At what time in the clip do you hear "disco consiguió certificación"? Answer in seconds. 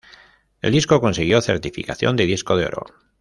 0.71-2.15